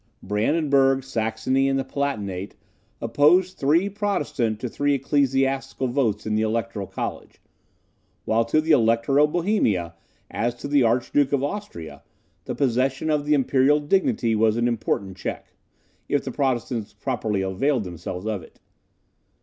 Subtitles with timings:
[0.23, 2.55] Brandenburg, Saxony, and the Palatinate,
[2.99, 7.39] opposed three Protestant to three Ecclesiastical votes in the Electoral College;
[8.25, 9.93] while to the Elector of Bohemia,
[10.31, 12.01] as to the Archduke of Austria,
[12.45, 15.53] the possession of the Imperial dignity was an important check,
[16.09, 18.59] if the Protestants properly availed themselves of it.